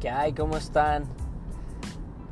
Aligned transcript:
¿Qué 0.00 0.08
hay? 0.08 0.32
¿Cómo 0.32 0.56
están? 0.56 1.04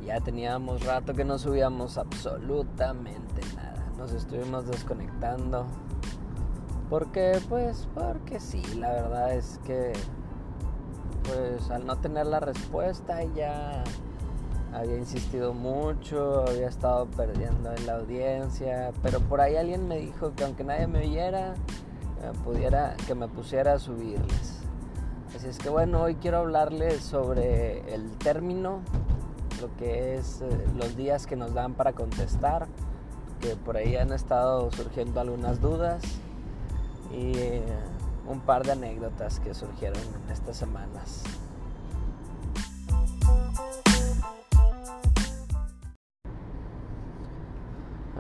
Ya 0.03 0.21
teníamos 0.21 0.87
rato 0.87 1.13
que 1.13 1.23
no 1.23 1.39
subíamos 1.39 1.99
absolutamente 1.99 3.43
nada. 3.55 3.85
Nos 3.99 4.13
estuvimos 4.13 4.67
desconectando. 4.67 5.67
Porque, 6.89 7.39
pues, 7.51 7.87
porque 7.95 8.41
sí, 8.41 8.63
la 8.79 8.91
verdad 8.93 9.35
es 9.35 9.61
que, 9.67 9.93
pues, 11.25 11.71
al 11.71 11.85
no 11.85 11.97
tener 11.99 12.25
la 12.25 12.41
respuesta 12.41 13.23
ya 13.37 13.85
había 14.73 14.97
insistido 14.97 15.53
mucho, 15.53 16.47
había 16.49 16.69
estado 16.69 17.05
perdiendo 17.05 17.71
en 17.75 17.87
la 17.87 17.97
audiencia, 17.97 18.93
pero 19.03 19.21
por 19.21 19.43
ahí 19.43 19.57
alguien 19.57 19.87
me 19.89 19.99
dijo 19.99 20.35
que 20.35 20.45
aunque 20.45 20.65
nadie 20.65 20.87
me 20.87 21.01
oyera, 21.01 21.53
pudiera, 22.45 22.97
que 23.07 23.15
me 23.15 23.29
pusiera 23.29 23.75
a 23.75 23.79
subirles. 23.79 24.58
Así 25.35 25.47
es 25.47 25.59
que 25.59 25.69
bueno, 25.69 26.03
hoy 26.03 26.15
quiero 26.17 26.39
hablarles 26.39 27.03
sobre 27.03 27.95
el 27.95 28.11
término, 28.17 28.81
lo 29.61 29.75
que 29.77 30.17
es 30.17 30.41
eh, 30.41 30.49
los 30.75 30.97
días 30.97 31.27
que 31.27 31.37
nos 31.37 31.53
dan 31.53 31.75
para 31.75 31.93
contestar, 31.93 32.67
que 33.41 33.55
por 33.55 33.77
ahí 33.77 33.97
han 33.97 34.13
estado 34.13 34.71
surgiendo 34.73 35.21
algunas 35.21 35.61
dudas 35.61 36.03
y 37.13 37.37
eh, 37.37 37.63
un 38.27 38.41
par 38.41 38.65
de 38.65 38.73
anécdotas 38.73 39.39
que 39.39 39.55
surgieron 39.55 40.03
en 40.25 40.33
estas 40.33 40.57
semanas. 40.57 41.23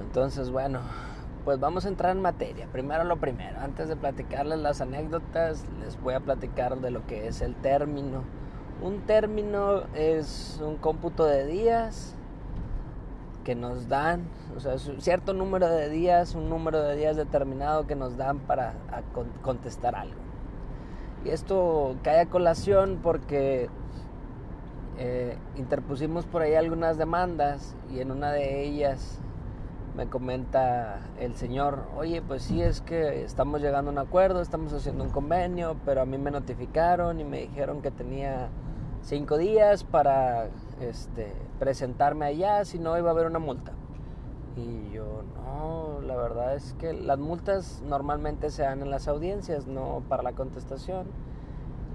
Entonces, 0.01 0.51
bueno, 0.51 0.80
pues 1.48 1.61
vamos 1.61 1.87
a 1.87 1.88
entrar 1.88 2.15
en 2.15 2.20
materia. 2.20 2.69
Primero 2.70 3.05
lo 3.05 3.16
primero, 3.16 3.59
antes 3.61 3.88
de 3.88 3.97
platicarles 3.97 4.59
las 4.59 4.83
anécdotas, 4.83 5.65
les 5.80 5.99
voy 5.99 6.13
a 6.13 6.21
platicar 6.21 6.79
de 6.79 6.91
lo 6.91 7.07
que 7.07 7.27
es 7.27 7.41
el 7.41 7.54
término. 7.54 8.23
Un 8.82 9.07
término 9.07 9.85
es 9.95 10.60
un 10.63 10.76
cómputo 10.76 11.24
de 11.24 11.46
días 11.46 12.15
que 13.45 13.54
nos 13.54 13.88
dan, 13.88 14.29
o 14.54 14.60
sea, 14.60 14.74
un 14.74 15.01
cierto 15.01 15.32
número 15.32 15.71
de 15.71 15.88
días, 15.88 16.35
un 16.35 16.51
número 16.51 16.82
de 16.82 16.96
días 16.96 17.16
determinado 17.16 17.87
que 17.87 17.96
nos 17.96 18.19
dan 18.19 18.41
para 18.41 18.74
contestar 19.41 19.96
algo. 19.96 20.21
Y 21.24 21.30
esto 21.30 21.96
cae 22.02 22.21
a 22.21 22.26
colación 22.26 23.01
porque 23.02 23.71
eh, 24.99 25.38
interpusimos 25.57 26.26
por 26.26 26.43
ahí 26.43 26.57
algunas 26.57 26.99
demandas 26.99 27.74
y 27.91 28.01
en 28.01 28.10
una 28.10 28.32
de 28.32 28.65
ellas 28.65 29.23
me 29.99 30.07
comenta 30.07 31.01
el 31.18 31.35
señor, 31.35 31.87
oye, 31.96 32.23
pues 32.23 32.45
sí 32.45 32.63
es 32.63 32.80
que 32.80 33.24
estamos 33.24 33.60
llegando 33.60 33.91
a 33.91 33.93
un 33.93 33.99
acuerdo, 33.99 34.41
estamos 34.41 34.73
haciendo 34.73 35.02
un 35.02 35.10
convenio, 35.10 35.74
pero 35.85 36.02
a 36.02 36.07
mí 36.07 36.16
me 36.18 36.30
notificaron 36.30 37.18
y 37.18 37.24
me 37.24 37.41
dijeron 37.41 37.82
que 37.82 37.91
tenía 37.91 38.49
cinco 39.02 39.37
días 39.38 39.82
para 39.82 40.51
este, 40.80 41.32
presentarme 41.59 42.26
allá, 42.26 42.65
si 42.65 42.79
no 42.79 42.96
iba 42.96 43.09
a 43.09 43.13
haber 43.13 43.26
una 43.26 43.41
multa. 43.41 43.73
Y 44.57 44.93
yo, 44.93 45.24
no, 45.35 46.01
la 46.07 46.15
verdad 46.15 46.54
es 46.54 46.74
que 46.74 46.93
las 46.93 47.19
multas 47.19 47.82
normalmente 47.85 48.51
se 48.51 48.63
dan 48.63 48.82
en 48.82 48.91
las 48.91 49.09
audiencias, 49.09 49.66
no 49.66 50.04
para 50.09 50.23
la 50.23 50.30
contestación. 50.30 51.09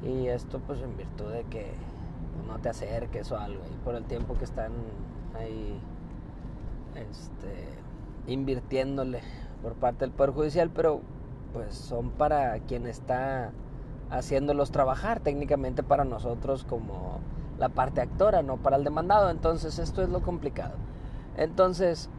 Y 0.02 0.28
esto 0.28 0.60
pues 0.60 0.82
en 0.82 0.98
virtud 0.98 1.32
de 1.32 1.46
que 1.46 1.72
no 2.50 2.60
te 2.60 2.68
acerques 2.68 3.32
o 3.32 3.38
algo, 3.38 3.64
y 3.74 3.78
por 3.86 3.96
el 3.96 4.04
tiempo 4.04 4.38
que 4.38 4.44
están 4.44 4.74
ahí 5.40 5.80
este, 6.96 7.83
invirtiéndole 8.28 9.22
por 9.62 9.74
parte 9.74 10.06
del 10.06 10.12
Poder 10.12 10.32
Judicial, 10.32 10.70
pero 10.70 11.02
pues 11.54 11.76
son 11.76 12.10
para 12.12 12.60
quien 12.60 12.88
está 12.88 13.52
haciéndolos 14.10 14.72
trabajar, 14.72 15.20
técnicamente 15.20 15.84
para 15.84 16.04
nosotros 16.04 16.64
como 16.64 17.20
la 17.60 17.70
parte 17.70 18.02
actora, 18.02 18.42
no 18.42 18.58
para 18.58 18.78
el 18.78 18.84
demandado. 18.84 19.30
Entonces 19.30 19.80
esto 19.80 20.02
es 20.02 20.10
lo 20.10 20.22
complicado. 20.22 20.76
Entonces 21.38 22.10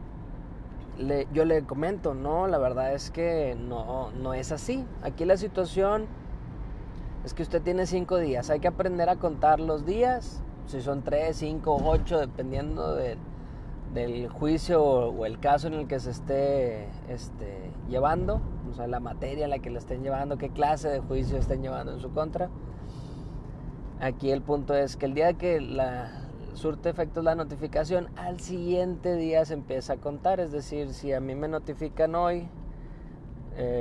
le, 0.97 1.27
yo 1.33 1.45
le 1.45 1.63
comento, 1.63 2.13
no, 2.13 2.47
la 2.47 2.57
verdad 2.57 2.93
es 2.93 3.11
que 3.11 3.55
no, 3.59 4.11
no 4.11 4.33
es 4.33 4.51
así. 4.51 4.85
Aquí 5.03 5.25
la 5.25 5.37
situación 5.37 6.07
es 7.23 7.33
que 7.33 7.43
usted 7.43 7.61
tiene 7.61 7.85
cinco 7.85 8.17
días, 8.17 8.49
hay 8.49 8.59
que 8.59 8.67
aprender 8.67 9.09
a 9.09 9.15
contar 9.15 9.59
los 9.59 9.85
días, 9.85 10.41
si 10.67 10.81
son 10.81 11.01
tres, 11.01 11.37
cinco, 11.37 11.75
ocho, 11.83 12.19
dependiendo 12.19 12.95
de 12.95 13.17
del 13.95 14.27
juicio 14.27 14.83
o 14.83 15.25
el 15.25 15.39
caso 15.39 15.67
en 15.67 15.73
el 15.73 15.87
que 15.87 15.99
se 15.99 16.11
esté 16.11 16.89
este, 17.09 17.71
llevando, 17.89 18.41
o 18.69 18.73
sea, 18.73 18.87
la 18.87 18.99
materia 18.99 19.45
en 19.45 19.49
la 19.49 19.59
que 19.59 19.69
le 19.69 19.79
estén 19.79 20.03
llevando, 20.03 20.37
qué 20.37 20.49
clase 20.49 20.89
de 20.89 20.99
juicio 20.99 21.37
estén 21.37 21.61
llevando 21.63 21.93
en 21.93 22.01
su 22.01 22.11
contra. 22.11 22.49
Aquí 24.01 24.31
el 24.31 24.41
punto 24.41 24.75
es 24.75 24.97
que 24.97 25.05
el 25.05 25.13
día 25.13 25.33
que 25.33 25.61
la 25.61 26.11
surte 26.53 26.89
efectos 26.89 27.23
la 27.23 27.35
notificación, 27.35 28.09
al 28.17 28.39
siguiente 28.41 29.15
día 29.15 29.45
se 29.45 29.53
empieza 29.53 29.93
a 29.93 29.97
contar, 29.97 30.41
es 30.41 30.51
decir, 30.51 30.93
si 30.93 31.13
a 31.13 31.21
mí 31.21 31.33
me 31.33 31.47
notifican 31.47 32.15
hoy 32.15 32.49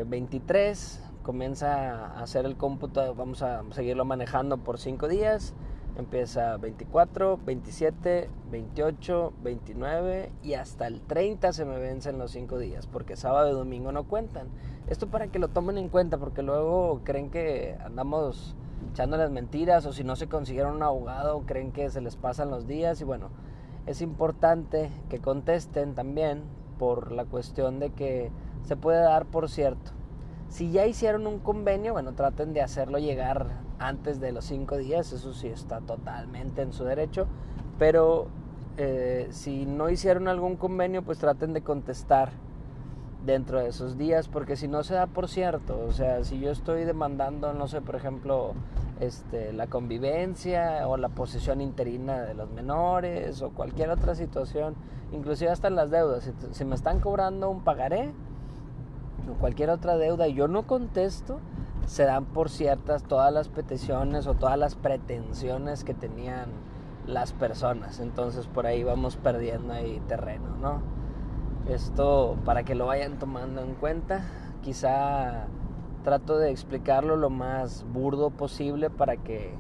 23, 0.07 1.03
eh, 1.03 1.11
comienza 1.25 2.07
a 2.07 2.23
hacer 2.23 2.47
el 2.47 2.57
cómputo, 2.57 3.15
vamos 3.17 3.43
a 3.43 3.63
seguirlo 3.73 4.05
manejando 4.05 4.59
por 4.59 4.79
5 4.79 5.09
días, 5.09 5.55
Empieza 5.97 6.57
24, 6.57 7.39
27, 7.47 8.29
28, 8.51 9.33
29 9.45 10.33
y 10.43 10.55
hasta 10.55 10.89
el 10.89 11.01
30 11.01 11.53
se 11.53 11.65
me 11.65 11.79
vencen 11.79 12.19
los 12.19 12.33
5 12.33 12.59
días 12.59 12.89
porque 12.89 13.15
sábado 13.15 13.49
y 13.51 13.53
domingo 13.53 13.93
no 13.93 14.03
cuentan. 14.05 14.49
Esto 14.89 15.07
para 15.07 15.29
que 15.29 15.39
lo 15.39 15.49
tomen 15.49 15.79
en 15.79 15.89
cuenta 15.89 16.19
porque 16.19 16.43
luego 16.43 17.01
creen 17.05 17.31
que 17.31 17.77
andamos 17.85 18.57
echándoles 18.93 19.31
mentiras 19.31 19.87
o 19.87 19.93
si 19.93 20.03
no 20.03 20.17
se 20.17 20.27
consiguieron 20.27 20.75
un 20.75 20.83
abogado 20.83 21.43
creen 21.47 21.71
que 21.71 21.89
se 21.91 22.01
les 22.01 22.17
pasan 22.17 22.51
los 22.51 22.67
días 22.67 23.01
y 23.01 23.05
bueno, 23.05 23.31
es 23.87 24.03
importante 24.03 24.91
que 25.09 25.21
contesten 25.21 25.95
también 25.95 26.43
por 26.79 27.13
la 27.13 27.25
cuestión 27.25 27.79
de 27.79 27.91
que 27.91 28.33
se 28.65 28.77
puede 28.77 29.01
dar 29.01 29.27
por 29.27 29.49
cierto. 29.49 29.93
Si 30.55 30.71
ya 30.71 30.87
hicieron 30.87 31.27
un 31.27 31.41
convenio, 31.41 31.95
bueno, 31.95 32.13
traten 32.13 32.53
de 32.53 32.63
hacerlo 32.63 33.01
llegar 33.01 33.49
antes 33.81 34.21
de 34.21 34.31
los 34.31 34.45
cinco 34.45 34.77
días, 34.77 35.13
eso 35.13 35.33
sí 35.33 35.49
está 35.49 35.81
totalmente 35.81 36.63
en 36.63 36.73
su 36.73 36.85
derecho, 36.85 37.27
pero 37.77 38.29
eh, 38.77 39.27
si 39.31 39.67
no 39.67 39.91
hicieron 39.91 40.29
algún 40.29 40.55
convenio, 40.55 41.03
pues 41.03 41.19
traten 41.19 41.55
de 41.55 41.63
contestar 41.63 42.31
dentro 43.27 43.59
de 43.59 43.67
esos 43.67 43.99
días, 43.99 44.29
porque 44.29 44.55
si 44.55 44.69
no 44.69 44.85
se 44.85 44.95
da 44.95 45.09
por 45.09 45.27
cierto, 45.29 45.85
o 45.89 45.91
sea, 45.91 46.23
si 46.23 46.39
yo 46.39 46.53
estoy 46.53 46.85
demandando, 46.85 47.53
no 47.53 47.67
sé, 47.67 47.81
por 47.81 47.97
ejemplo, 47.97 48.53
este, 49.01 49.53
la 49.53 49.67
convivencia 49.67 50.87
o 50.87 50.97
la 50.97 51.09
posesión 51.09 51.63
interina 51.63 52.23
de 52.23 52.35
los 52.35 52.49
menores 52.53 53.43
o 53.43 53.51
cualquier 53.51 53.91
otra 53.91 54.15
situación, 54.15 54.77
inclusive 55.11 55.51
hasta 55.51 55.69
las 55.69 55.91
deudas, 55.91 56.23
si, 56.23 56.33
si 56.53 56.65
me 56.65 56.77
están 56.77 57.01
cobrando 57.01 57.51
un 57.51 57.65
pagaré 57.65 58.13
cualquier 59.41 59.71
otra 59.71 59.97
deuda 59.97 60.29
y 60.29 60.35
yo 60.35 60.49
no 60.49 60.67
contesto, 60.67 61.41
se 61.87 62.05
dan 62.05 62.25
por 62.25 62.49
ciertas 62.51 63.03
todas 63.03 63.33
las 63.33 63.49
peticiones 63.49 64.27
o 64.27 64.35
todas 64.35 64.59
las 64.59 64.75
pretensiones 64.75 65.85
que 65.85 65.95
tenían 65.95 66.51
las 67.07 67.33
personas. 67.33 68.01
Entonces 68.01 68.47
por 68.47 68.67
ahí 68.67 68.85
vamos 68.85 69.17
perdiendo 69.17 69.73
ahí 69.73 70.01
terreno, 70.09 70.57
¿no? 70.61 70.81
Esto 71.69 72.37
para 72.45 72.65
que 72.65 72.75
lo 72.75 72.87
vayan 72.87 73.19
tomando 73.19 73.63
en 73.63 73.75
cuenta. 73.75 74.25
Quizá 74.63 75.47
trato 76.05 76.39
de 76.39 76.51
explicarlo 76.51 77.17
lo 77.17 77.31
más 77.31 77.85
burdo 77.93 78.31
posible 78.31 78.91
para 78.91 79.17
que 79.17 79.55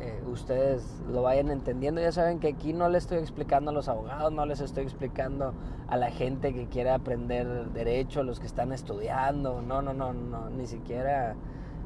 eh, 0.00 0.22
ustedes 0.26 1.02
lo 1.10 1.22
vayan 1.22 1.50
entendiendo. 1.50 2.00
Ya 2.00 2.12
saben 2.12 2.38
que 2.38 2.48
aquí 2.48 2.72
no 2.72 2.88
les 2.88 3.04
estoy 3.04 3.18
explicando 3.18 3.70
a 3.70 3.74
los 3.74 3.88
abogados, 3.88 4.32
no 4.32 4.46
les 4.46 4.60
estoy 4.60 4.84
explicando 4.84 5.54
a 5.88 5.96
la 5.96 6.10
gente 6.10 6.52
que 6.52 6.66
quiere 6.66 6.90
aprender 6.90 7.70
derecho, 7.70 8.22
los 8.22 8.40
que 8.40 8.46
están 8.46 8.72
estudiando. 8.72 9.62
No, 9.62 9.82
no, 9.82 9.92
no, 9.92 10.12
no, 10.12 10.50
ni 10.50 10.66
siquiera 10.66 11.34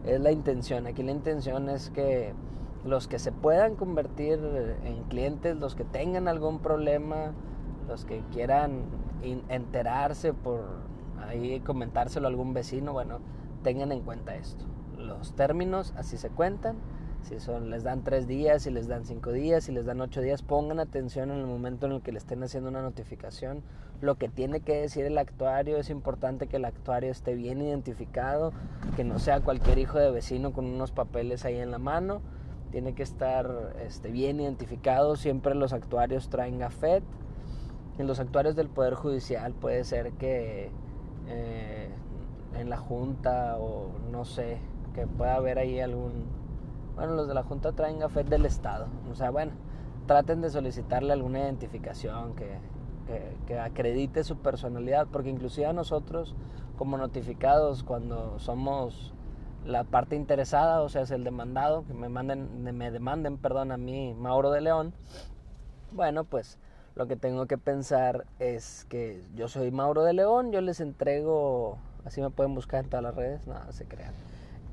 es 0.05 0.21
la 0.21 0.33
intención. 0.33 0.87
Aquí 0.87 1.03
la 1.03 1.13
intención 1.13 1.69
es 1.69 1.91
que 1.91 2.33
los 2.85 3.09
que 3.09 3.19
se 3.19 3.33
puedan 3.33 3.77
convertir 3.77 4.39
en 4.85 5.05
clientes, 5.05 5.57
los 5.57 5.75
que 5.75 5.85
tengan 5.85 6.29
algún 6.29 6.61
problema, 6.61 7.33
los 7.89 8.05
que 8.05 8.23
quieran 8.33 8.83
enterarse 9.49 10.33
por 10.33 10.63
ahí 11.27 11.61
comentárselo 11.61 12.27
a 12.27 12.31
algún 12.31 12.55
vecino, 12.55 12.93
bueno, 12.93 13.19
tengan 13.63 13.93
en 13.93 14.01
cuenta 14.01 14.35
esto. 14.35 14.65
Los 14.97 15.35
términos 15.35 15.93
así 15.97 16.17
se 16.17 16.31
cuentan 16.31 16.77
si 17.23 17.39
son, 17.39 17.71
les 17.71 17.85
dan 17.85 18.03
tres 18.03 18.27
días, 18.27 18.63
si 18.63 18.71
les 18.71 18.89
dan 18.89 19.05
cinco 19.05 19.33
días, 19.33 19.65
si 19.65 19.73
les 19.73 19.85
dan 19.85 20.01
ocho 20.01 20.21
días, 20.21 20.43
pongan 20.43 20.81
atención 20.81 21.31
en 21.31 21.39
el 21.39 21.47
momento 21.47 21.87
en 21.87 21.93
el 21.93 22.03
que 22.03 22.13
le 22.13 22.19
estén 22.19 22.43
haciendo 22.43 22.71
una 22.71 22.83
notificación. 22.83 23.63
Lo 24.01 24.17
que 24.17 24.29
tiene 24.29 24.61
que 24.61 24.81
decir 24.81 25.05
el 25.05 25.19
actuario, 25.19 25.77
es 25.77 25.91
importante 25.91 26.47
que 26.47 26.57
el 26.57 26.65
actuario 26.65 27.11
esté 27.11 27.35
bien 27.35 27.61
identificado, 27.61 28.53
que 28.97 29.05
no 29.05 29.19
sea 29.19 29.41
cualquier 29.41 29.79
hijo 29.79 29.99
de 29.99 30.11
vecino 30.11 30.53
con 30.53 30.65
unos 30.65 30.91
papeles 30.91 31.45
ahí 31.45 31.57
en 31.57 31.71
la 31.71 31.79
mano. 31.79 32.23
Tiene 32.71 32.95
que 32.95 33.03
estar 33.03 33.75
este, 33.85 34.11
bien 34.11 34.41
identificado. 34.41 35.17
Siempre 35.17 35.55
los 35.55 35.73
actuarios 35.73 36.31
traen 36.31 36.59
gafet. 36.59 37.03
En 37.99 38.07
los 38.07 38.21
actuarios 38.21 38.57
del 38.57 38.69
Poder 38.69 38.95
Judicial 38.95 39.53
puede 39.53 39.85
ser 39.85 40.13
que 40.13 40.71
eh, 41.29 41.91
en 42.57 42.71
la 42.71 42.79
Junta 42.79 43.59
o 43.59 43.91
no 44.11 44.25
sé, 44.25 44.59
que 44.95 45.07
pueda 45.07 45.35
haber 45.35 45.59
ahí 45.59 45.81
algún 45.81 46.40
bueno, 46.95 47.15
los 47.15 47.29
de 47.29 47.35
la 47.35 47.43
Junta 47.43 47.73
traen 47.73 47.99
gafet 47.99 48.27
del 48.29 48.47
Estado. 48.47 48.87
O 49.11 49.15
sea, 49.15 49.31
bueno, 49.31 49.53
traten 50.07 50.41
de 50.41 50.51
solicitarle 50.51 51.13
alguna 51.13 51.41
identificación 51.41 52.35
que, 52.35 52.59
que, 53.47 53.59
acredite 53.59 54.25
su 54.25 54.37
personalidad, 54.37 55.07
porque 55.11 55.31
inclusive 55.31 55.67
a 55.67 55.73
nosotros 55.73 56.35
como 56.77 56.97
notificados 56.97 57.83
cuando 57.83 58.39
somos 58.39 59.13
la 59.65 59.85
parte 59.85 60.17
interesada, 60.17 60.83
o 60.83 60.89
sea, 60.89 61.03
es 61.03 61.11
el 61.11 61.25
demandado, 61.25 61.85
que 61.85 61.93
me 61.93 62.09
manden, 62.09 62.63
me 62.63 62.91
demanden, 62.91 63.37
perdón, 63.37 63.73
a 63.73 63.77
mí, 63.77 64.15
Mauro 64.15 64.51
de 64.51 64.63
León, 64.63 64.95
bueno, 65.93 66.25
pues 66.25 66.59
lo 66.95 67.07
que 67.07 67.17
tengo 67.17 67.47
que 67.47 67.59
pensar 67.59 68.27
es 68.39 68.87
que 68.89 69.23
yo 69.35 69.49
soy 69.49 69.71
Mauro 69.71 70.03
de 70.03 70.13
León, 70.13 70.53
yo 70.53 70.61
les 70.61 70.81
entrego, 70.81 71.79
así 72.05 72.21
me 72.21 72.31
pueden 72.31 72.55
buscar 72.55 72.85
en 72.85 72.91
todas 72.91 73.03
las 73.03 73.15
redes, 73.15 73.47
nada, 73.47 73.71
se 73.73 73.85
crean. 73.87 74.15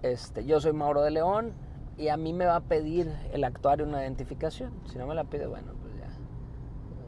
Este, 0.04 0.46
yo 0.46 0.62
soy 0.62 0.74
Mauro 0.74 1.02
de 1.02 1.12
León 1.12 1.54
y 1.98 2.10
a 2.10 2.18
mí 2.18 2.32
me 2.32 2.46
va 2.46 2.58
a 2.58 2.62
pedir 2.62 3.12
el 3.34 3.44
actuario 3.44 3.86
una 3.86 4.02
identificación. 4.02 4.72
Si 4.86 4.98
no 4.98 5.08
me 5.08 5.16
la 5.16 5.24
pide, 5.24 5.48
bueno, 5.48 5.74
pues 5.82 5.94
ya, 5.96 6.08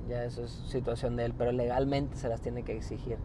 ya 0.09 0.23
eso 0.23 0.43
es 0.43 0.51
situación 0.51 1.15
de 1.15 1.25
él, 1.25 1.33
pero 1.37 1.51
legalmente 1.51 2.15
se 2.15 2.27
las 2.27 2.41
tiene 2.41 2.63
que 2.63 2.75
exigir. 2.75 3.17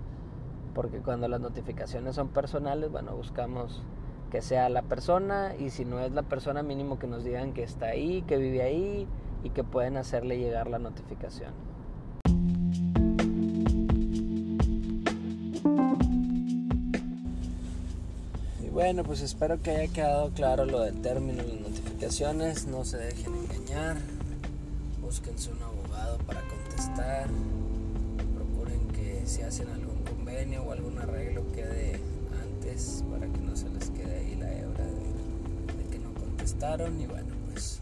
Porque 0.75 0.99
cuando 0.99 1.27
las 1.29 1.41
notificaciones 1.41 2.17
son 2.17 2.29
personales, 2.29 2.91
bueno, 2.91 3.17
buscamos 3.17 3.83
que 4.31 4.43
sea 4.43 4.69
la 4.69 4.83
persona 4.83 5.55
y 5.59 5.71
si 5.71 5.85
no 5.85 6.01
es 6.01 6.13
la 6.13 6.25
persona 6.25 6.63
mínimo 6.63 6.99
que 6.99 7.07
nos 7.07 7.25
digan 7.25 7.55
que 7.55 7.63
está 7.63 7.87
ahí, 7.87 8.23
que 8.23 8.37
vive 8.37 8.63
ahí 8.63 9.07
y 9.43 9.51
que 9.51 9.65
pueden 9.65 9.97
hacerle 9.97 10.39
llegar 10.39 10.69
la 10.69 10.79
notificación. 10.79 11.53
Bueno, 18.75 19.05
pues 19.05 19.21
espero 19.21 19.63
que 19.63 19.71
haya 19.71 19.93
quedado 19.93 20.31
claro 20.31 20.65
lo 20.65 20.81
del 20.81 21.01
término, 21.01 21.45
las 21.45 21.61
notificaciones. 21.61 22.67
No 22.67 22.85
se 22.85 22.97
dejen 22.97 23.33
engañar. 23.33 23.99
Búsquense 25.01 25.53
un 25.53 25.63
abogado 25.63 26.19
para 26.27 26.41
contestar. 26.41 27.29
Procuren 28.35 28.89
que 28.89 29.23
si 29.27 29.43
hacen 29.43 29.69
algún 29.69 30.03
convenio 30.03 30.65
o 30.65 30.73
algún 30.73 30.99
arreglo 30.99 31.45
quede 31.53 32.01
antes 32.43 33.05
para 33.09 33.33
que 33.33 33.39
no 33.39 33.55
se 33.55 33.71
les 33.71 33.91
quede 33.91 34.19
ahí 34.19 34.35
la 34.41 34.53
hebra 34.53 34.85
de, 34.85 35.89
que 35.93 36.01
no 36.01 36.13
contestaron. 36.13 37.01
Y 37.01 37.07
bueno, 37.07 37.33
pues 37.53 37.79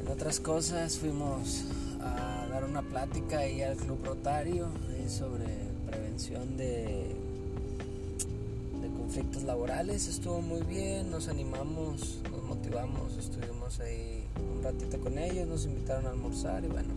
en 0.00 0.08
otras 0.08 0.40
cosas 0.40 0.96
fuimos 0.96 1.66
a 2.00 2.46
dar 2.48 2.64
una 2.64 2.80
plática 2.80 3.40
ahí 3.40 3.60
al 3.60 3.76
Club 3.76 4.06
Rotario 4.06 4.68
sobre 5.06 5.44
prevención 5.86 6.56
de 6.56 7.19
conflictos 9.10 9.42
laborales, 9.42 10.06
estuvo 10.06 10.40
muy 10.40 10.62
bien, 10.62 11.10
nos 11.10 11.26
animamos, 11.26 12.20
nos 12.30 12.44
motivamos, 12.44 13.16
estuvimos 13.18 13.80
ahí 13.80 14.24
un 14.36 14.62
ratito 14.62 15.00
con 15.00 15.18
ellos, 15.18 15.48
nos 15.48 15.64
invitaron 15.64 16.06
a 16.06 16.10
almorzar 16.10 16.64
y 16.64 16.68
bueno, 16.68 16.90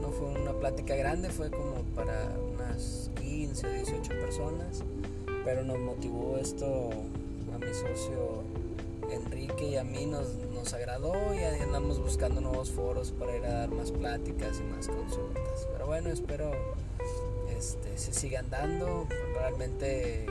no 0.00 0.10
fue 0.10 0.28
una 0.28 0.52
plática 0.52 0.94
grande, 0.94 1.30
fue 1.30 1.50
como 1.50 1.82
para 1.96 2.30
unas 2.54 3.10
15 3.20 3.66
o 3.66 3.72
18 3.72 4.10
personas, 4.10 4.84
pero 5.44 5.64
nos 5.64 5.80
motivó 5.80 6.38
esto 6.38 6.90
a 7.52 7.58
mi 7.58 7.74
socio 7.74 8.44
Enrique 9.10 9.70
y 9.70 9.76
a 9.76 9.82
mí 9.82 10.06
nos, 10.06 10.28
nos 10.54 10.72
agradó 10.72 11.14
y 11.34 11.38
ahí 11.38 11.58
andamos 11.58 11.98
buscando 11.98 12.40
nuevos 12.42 12.70
foros 12.70 13.10
para 13.10 13.36
ir 13.36 13.44
a 13.44 13.54
dar 13.54 13.70
más 13.72 13.90
pláticas 13.90 14.60
y 14.60 14.72
más 14.72 14.86
consultas. 14.86 15.66
Pero 15.72 15.86
bueno, 15.86 16.10
espero 16.10 16.52
este, 17.58 17.98
se 17.98 18.12
sigan 18.12 18.48
dando, 18.50 19.08
realmente 19.34 20.26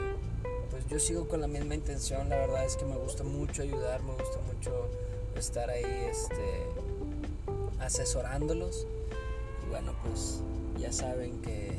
yo 0.90 0.98
sigo 0.98 1.26
con 1.26 1.40
la 1.40 1.46
misma 1.46 1.74
intención, 1.74 2.28
la 2.28 2.36
verdad 2.36 2.64
es 2.64 2.76
que 2.76 2.84
me 2.84 2.96
gusta 2.96 3.24
mucho 3.24 3.62
ayudar, 3.62 4.02
me 4.02 4.12
gusta 4.12 4.38
mucho 4.52 4.88
estar 5.36 5.70
ahí 5.70 5.84
este, 6.10 6.66
asesorándolos. 7.80 8.86
Y 9.64 9.70
bueno, 9.70 9.92
pues 10.04 10.40
ya 10.78 10.92
saben 10.92 11.40
que 11.40 11.72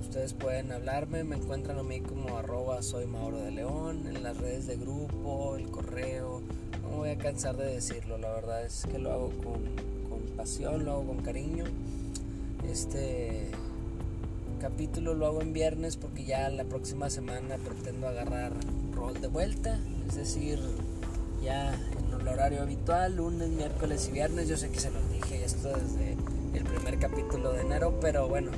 ustedes 0.00 0.32
pueden 0.34 0.72
hablarme, 0.72 1.24
me 1.24 1.36
encuentran 1.36 1.78
a 1.78 1.82
mí 1.82 2.00
como 2.00 2.38
arroba 2.38 2.82
soy 2.82 3.06
Mauro 3.06 3.38
de 3.38 3.50
León, 3.50 4.06
en 4.06 4.22
las 4.22 4.36
redes 4.36 4.66
de 4.66 4.76
grupo, 4.76 5.56
el 5.56 5.70
correo, 5.70 6.40
no 6.82 6.90
me 6.90 6.96
voy 6.96 7.10
a 7.10 7.18
cansar 7.18 7.56
de 7.56 7.66
decirlo, 7.66 8.18
la 8.18 8.30
verdad 8.30 8.64
es 8.64 8.86
que 8.90 8.98
lo 8.98 9.12
hago 9.12 9.28
con, 9.30 9.64
con 10.08 10.36
pasión, 10.36 10.84
lo 10.84 10.92
hago 10.92 11.06
con 11.06 11.18
cariño. 11.18 11.64
Este 12.70 13.50
capítulo 14.58 15.14
lo 15.14 15.26
hago 15.26 15.40
en 15.40 15.52
viernes 15.52 15.96
porque 15.96 16.24
ya 16.24 16.48
la 16.50 16.64
próxima 16.64 17.10
semana 17.10 17.56
pretendo 17.56 18.08
agarrar 18.08 18.52
rol 18.92 19.20
de 19.20 19.28
vuelta, 19.28 19.78
es 20.08 20.16
decir, 20.16 20.58
ya 21.42 21.72
en 21.74 22.20
el 22.20 22.28
horario 22.28 22.62
habitual, 22.62 23.16
lunes, 23.16 23.48
miércoles 23.48 24.08
y 24.08 24.12
viernes. 24.12 24.48
Yo 24.48 24.56
sé 24.56 24.70
que 24.70 24.80
se 24.80 24.90
los 24.90 25.10
dije 25.12 25.44
esto 25.44 25.68
desde 25.68 26.16
el 26.54 26.64
primer 26.64 26.98
capítulo 26.98 27.52
de 27.52 27.62
enero, 27.62 27.98
pero 28.00 28.28
bueno, 28.28 28.50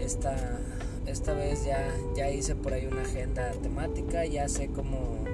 esta, 0.00 0.58
esta 1.06 1.32
vez 1.32 1.64
ya, 1.64 1.88
ya 2.16 2.30
hice 2.30 2.54
por 2.54 2.72
ahí 2.72 2.86
una 2.86 3.02
agenda 3.02 3.50
temática, 3.62 4.24
ya 4.24 4.48
sé 4.48 4.68
cómo, 4.68 5.24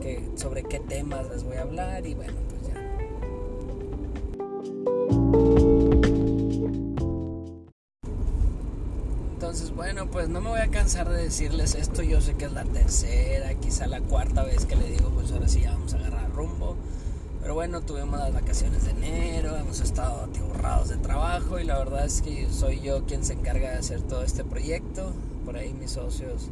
que, 0.00 0.28
sobre 0.36 0.62
qué 0.62 0.80
temas 0.80 1.28
les 1.28 1.44
voy 1.44 1.56
a 1.56 1.62
hablar 1.62 2.06
y 2.06 2.14
bueno, 2.14 2.45
Pues 10.12 10.28
no 10.28 10.40
me 10.40 10.50
voy 10.50 10.60
a 10.60 10.68
cansar 10.68 11.08
de 11.08 11.22
decirles 11.22 11.74
esto. 11.74 12.02
Yo 12.02 12.20
sé 12.20 12.34
que 12.34 12.46
es 12.46 12.52
la 12.52 12.64
tercera, 12.64 13.54
quizá 13.54 13.86
la 13.86 14.00
cuarta 14.00 14.44
vez 14.44 14.64
que 14.64 14.76
le 14.76 14.88
digo, 14.88 15.10
pues 15.10 15.30
ahora 15.32 15.48
sí 15.48 15.60
ya 15.60 15.72
vamos 15.72 15.94
a 15.94 15.98
agarrar 15.98 16.30
rumbo. 16.32 16.76
Pero 17.40 17.54
bueno, 17.54 17.82
tuvimos 17.82 18.18
las 18.18 18.32
vacaciones 18.32 18.84
de 18.84 18.90
enero, 18.92 19.56
hemos 19.56 19.80
estado 19.80 20.24
atiborrados 20.24 20.88
de 20.88 20.96
trabajo 20.96 21.60
y 21.60 21.64
la 21.64 21.78
verdad 21.78 22.04
es 22.04 22.22
que 22.22 22.48
soy 22.50 22.80
yo 22.80 23.04
quien 23.04 23.24
se 23.24 23.34
encarga 23.34 23.70
de 23.70 23.76
hacer 23.76 24.02
todo 24.02 24.22
este 24.22 24.42
proyecto. 24.42 25.12
Por 25.44 25.56
ahí 25.56 25.72
mis 25.72 25.92
socios 25.92 26.48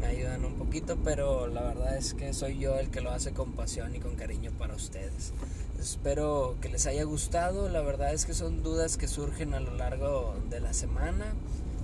me 0.00 0.06
ayudan 0.06 0.44
un 0.44 0.54
poquito, 0.54 0.96
pero 1.02 1.48
la 1.48 1.62
verdad 1.62 1.96
es 1.96 2.14
que 2.14 2.32
soy 2.32 2.58
yo 2.58 2.78
el 2.78 2.90
que 2.90 3.00
lo 3.00 3.10
hace 3.10 3.32
con 3.32 3.52
pasión 3.52 3.94
y 3.94 4.00
con 4.00 4.14
cariño 4.14 4.52
para 4.58 4.74
ustedes. 4.74 5.32
Espero 5.78 6.56
que 6.60 6.68
les 6.68 6.86
haya 6.86 7.04
gustado. 7.04 7.68
La 7.68 7.82
verdad 7.82 8.14
es 8.14 8.24
que 8.24 8.34
son 8.34 8.62
dudas 8.62 8.96
que 8.96 9.08
surgen 9.08 9.54
a 9.54 9.60
lo 9.60 9.74
largo 9.74 10.34
de 10.48 10.60
la 10.60 10.72
semana. 10.72 11.34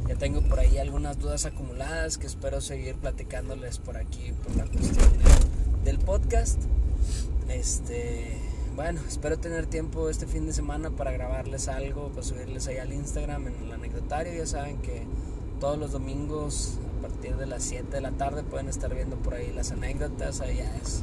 Ya 0.09 0.17
tengo 0.17 0.43
por 0.43 0.61
ahí 0.61 0.77
algunas 0.79 1.19
dudas 1.19 1.47
acumuladas 1.47 2.19
que 2.19 2.27
espero 2.27 2.61
seguir 2.61 2.95
platicándoles 2.97 3.79
por 3.79 3.97
aquí 3.97 4.33
por 4.33 4.55
la 4.57 4.67
cuestión 4.67 5.09
del 5.83 5.99
podcast. 5.99 6.61
Este, 7.49 8.37
bueno, 8.77 9.01
espero 9.09 9.39
tener 9.39 9.67
tiempo 9.67 10.11
este 10.11 10.27
fin 10.27 10.47
de 10.47 10.53
semana 10.53 10.91
para 10.91 11.13
grabarles 11.13 11.69
algo, 11.69 12.09
para 12.09 12.23
subirles 12.23 12.67
ahí 12.67 12.77
al 12.77 12.93
Instagram 12.93 13.49
en 13.49 13.55
el 13.65 13.73
anecdotario. 13.73 14.35
Ya 14.35 14.47
saben 14.47 14.77
que 14.79 15.07
todos 15.59 15.79
los 15.79 15.93
domingos 15.93 16.75
a 16.99 17.03
partir 17.09 17.37
de 17.37 17.47
las 17.47 17.63
7 17.63 17.91
de 17.91 18.01
la 18.03 18.11
tarde 18.11 18.43
pueden 18.43 18.69
estar 18.69 18.95
viendo 18.95 19.17
por 19.17 19.35
ahí 19.35 19.53
las 19.53 19.73
anécdotas. 19.73 20.43
Ahí 20.43 20.59
ya 20.59 20.77
es 20.77 21.03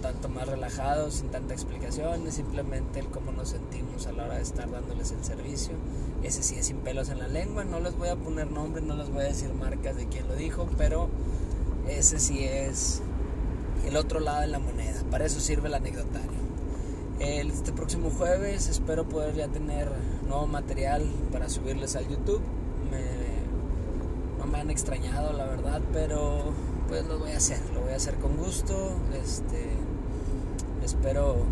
tanto 0.00 0.30
más 0.30 0.48
relajado, 0.48 1.10
sin 1.10 1.28
tanta 1.28 1.52
explicación, 1.52 2.26
es 2.26 2.34
simplemente 2.34 3.00
el 3.00 3.06
cómo 3.06 3.32
nos 3.32 3.50
sentimos 3.50 4.06
a 4.06 4.12
la 4.12 4.24
hora 4.24 4.36
de 4.36 4.42
estar 4.42 4.70
dándoles 4.70 5.12
el 5.12 5.22
servicio. 5.24 5.74
Ese 6.22 6.42
sí 6.42 6.56
es 6.56 6.66
sin 6.66 6.78
pelos 6.78 7.08
en 7.08 7.18
la 7.18 7.28
lengua, 7.28 7.64
no 7.64 7.80
les 7.80 7.96
voy 7.96 8.08
a 8.08 8.16
poner 8.16 8.50
nombres, 8.50 8.84
no 8.84 8.94
les 8.94 9.10
voy 9.10 9.22
a 9.22 9.28
decir 9.28 9.52
marcas 9.54 9.96
de 9.96 10.06
quién 10.06 10.28
lo 10.28 10.36
dijo, 10.36 10.68
pero 10.76 11.08
ese 11.88 12.18
sí 12.18 12.44
es 12.44 13.00
el 13.86 13.96
otro 13.96 14.20
lado 14.20 14.42
de 14.42 14.48
la 14.48 14.58
moneda, 14.58 15.02
para 15.10 15.24
eso 15.24 15.40
sirve 15.40 15.68
el 15.68 15.74
anecdotario. 15.74 16.40
Este 17.20 17.72
próximo 17.72 18.10
jueves 18.10 18.68
espero 18.68 19.06
poder 19.06 19.34
ya 19.34 19.48
tener 19.48 19.90
nuevo 20.26 20.46
material 20.46 21.06
para 21.30 21.48
subirles 21.48 21.96
al 21.96 22.08
YouTube. 22.08 22.40
no 24.38 24.46
me 24.46 24.58
han 24.58 24.70
extrañado, 24.70 25.32
la 25.34 25.44
verdad, 25.44 25.82
pero 25.92 26.44
pues 26.88 27.06
lo 27.06 27.18
voy 27.18 27.32
a 27.32 27.36
hacer, 27.36 27.60
lo 27.74 27.82
voy 27.82 27.92
a 27.92 27.96
hacer 27.96 28.14
con 28.16 28.36
gusto. 28.36 28.92
Este, 29.22 29.68
espero 30.82 31.44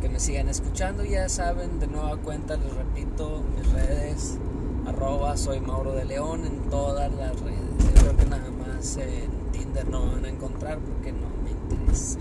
que 0.00 0.08
me 0.08 0.20
sigan 0.20 0.48
escuchando. 0.48 1.04
Ya 1.04 1.28
saben, 1.28 1.80
de 1.80 1.86
nueva 1.86 2.16
cuenta 2.16 2.56
les 2.56 2.72
repito, 2.74 3.42
mis 3.56 3.72
redes, 3.72 4.38
arroba 4.86 5.36
soy 5.36 5.60
Mauro 5.60 5.92
de 5.92 6.04
León 6.04 6.44
en 6.44 6.70
todas 6.70 7.12
las 7.12 7.38
redes. 7.40 7.94
Yo 7.94 8.00
creo 8.00 8.16
que 8.16 8.26
nada 8.26 8.50
más 8.50 8.96
en 8.96 9.30
Tinder 9.52 9.88
no 9.88 10.06
van 10.06 10.24
a 10.24 10.28
encontrar 10.28 10.78
porque 10.78 11.12
no 11.12 11.28
me 11.42 11.50
interesa. 11.50 12.18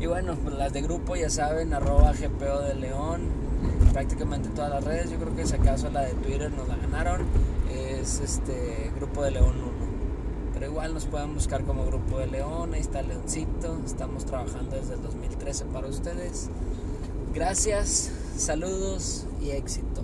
y 0.00 0.06
bueno, 0.06 0.36
pues 0.42 0.54
las 0.56 0.72
de 0.72 0.82
grupo 0.82 1.16
ya 1.16 1.30
saben, 1.30 1.72
arroba 1.74 2.12
GPO 2.12 2.60
de 2.62 2.74
León, 2.74 3.22
prácticamente 3.92 4.48
todas 4.50 4.70
las 4.70 4.84
redes. 4.84 5.10
Yo 5.10 5.18
creo 5.18 5.34
que 5.34 5.46
si 5.46 5.54
acaso 5.54 5.90
la 5.90 6.02
de 6.02 6.14
Twitter 6.14 6.50
nos 6.50 6.68
la 6.68 6.76
ganaron, 6.76 7.22
es 7.70 8.20
este 8.20 8.90
Grupo 8.96 9.22
de 9.22 9.30
León 9.32 9.54
1 9.58 9.69
pero 10.52 10.66
igual 10.66 10.94
nos 10.94 11.06
pueden 11.06 11.34
buscar 11.34 11.64
como 11.64 11.86
Grupo 11.86 12.18
de 12.18 12.26
León, 12.26 12.74
ahí 12.74 12.80
está 12.80 13.02
Leoncito, 13.02 13.80
estamos 13.84 14.24
trabajando 14.24 14.76
desde 14.76 14.94
el 14.94 15.02
2013 15.02 15.64
para 15.66 15.86
ustedes. 15.86 16.50
Gracias, 17.34 18.10
saludos 18.36 19.26
y 19.40 19.50
éxito. 19.50 20.02